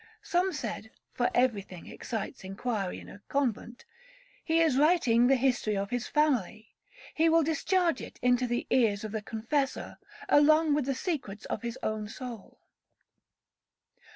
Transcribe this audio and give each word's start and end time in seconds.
Some 0.23 0.51
said, 0.51 0.89
for 1.13 1.29
every 1.35 1.61
thing 1.61 1.85
excites 1.85 2.43
inquiry 2.43 2.99
in 2.99 3.07
a 3.07 3.21
convent, 3.29 3.85
'He 4.43 4.59
is 4.59 4.75
writing 4.75 5.27
the 5.27 5.35
history 5.35 5.77
of 5.77 5.91
his 5.91 6.07
family; 6.07 6.69
he 7.13 7.29
will 7.29 7.43
discharge 7.43 8.01
it 8.01 8.17
into 8.19 8.47
the 8.47 8.65
ears 8.71 9.03
of 9.03 9.11
the 9.11 9.21
confessor, 9.21 9.99
along 10.27 10.73
with 10.73 10.85
the 10.85 10.95
secrets 10.95 11.45
of 11.45 11.61
his 11.61 11.77
own 11.83 12.07
soul.' 12.07 12.57